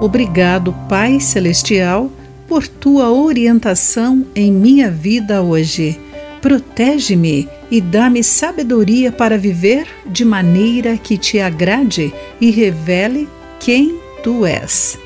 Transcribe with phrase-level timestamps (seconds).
[0.00, 2.10] Obrigado, Pai Celestial,
[2.48, 6.00] por tua orientação em minha vida hoje.
[6.40, 13.28] Protege-me e dá-me sabedoria para viver de maneira que te agrade e revele
[13.60, 14.98] quem tu és.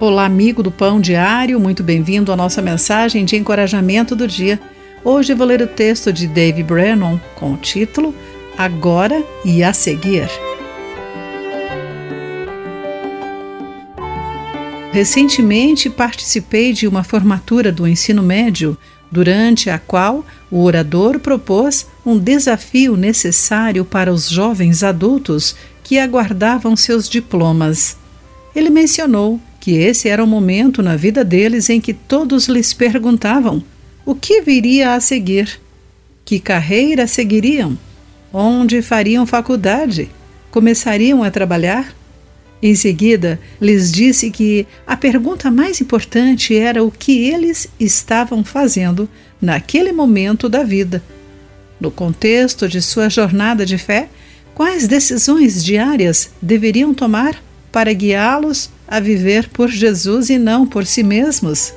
[0.00, 4.60] Olá, amigo do Pão Diário, muito bem-vindo à nossa mensagem de encorajamento do dia.
[5.04, 8.12] Hoje vou ler o texto de Dave Brennan com o título
[8.58, 10.28] Agora e a Seguir.
[14.92, 18.76] Recentemente participei de uma formatura do ensino médio,
[19.10, 26.76] durante a qual o orador propôs um desafio necessário para os jovens adultos que aguardavam
[26.76, 27.96] seus diplomas.
[28.54, 33.64] Ele mencionou que esse era o momento na vida deles em que todos lhes perguntavam
[34.04, 35.58] o que viria a seguir,
[36.22, 37.78] que carreira seguiriam,
[38.30, 40.10] onde fariam faculdade,
[40.50, 41.94] começariam a trabalhar
[42.62, 49.08] em seguida, lhes disse que a pergunta mais importante era o que eles estavam fazendo
[49.40, 51.02] naquele momento da vida.
[51.80, 54.08] No contexto de sua jornada de fé,
[54.54, 61.02] quais decisões diárias deveriam tomar para guiá-los a viver por Jesus e não por si
[61.02, 61.74] mesmos?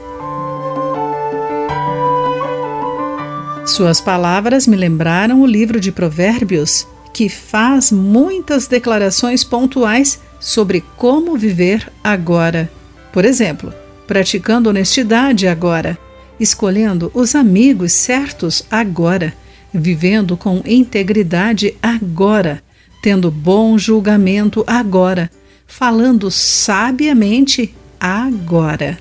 [3.66, 11.36] Suas palavras me lembraram o livro de Provérbios, que faz muitas declarações pontuais sobre como
[11.38, 12.70] viver agora.
[13.12, 13.74] Por exemplo,
[14.08, 15.98] praticando honestidade agora,
[16.40, 19.34] escolhendo os amigos certos agora,
[19.74, 22.62] vivendo com integridade agora,
[23.02, 25.30] tendo bom julgamento agora,
[25.66, 28.98] falando sabiamente agora.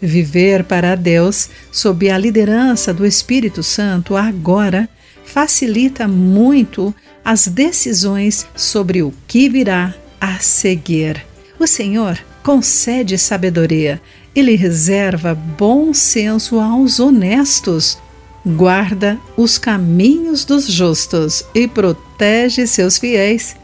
[0.00, 4.88] Viver para Deus sob a liderança do Espírito Santo agora
[5.24, 11.24] facilita muito as decisões sobre o que virá a seguir.
[11.58, 14.00] O Senhor concede sabedoria,
[14.34, 17.98] ele reserva bom senso aos honestos,
[18.44, 23.56] guarda os caminhos dos justos e protege seus fiéis.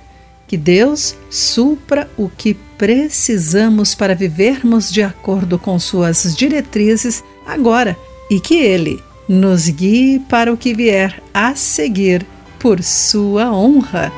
[0.49, 7.97] Que Deus supra o que precisamos para vivermos de acordo com suas diretrizes agora
[8.29, 12.27] e que Ele nos guie para o que vier a seguir
[12.59, 14.13] por sua honra.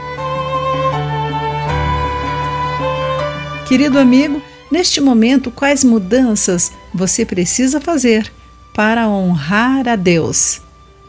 [3.66, 8.30] Querido amigo, neste momento, quais mudanças você precisa fazer
[8.74, 10.60] para honrar a Deus?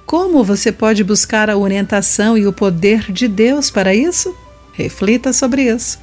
[0.05, 4.33] Como você pode buscar a orientação e o poder de Deus para isso?
[4.71, 5.99] Reflita sobre isso.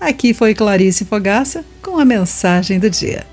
[0.00, 3.26] Aqui foi Clarice Fogaça com a mensagem do dia.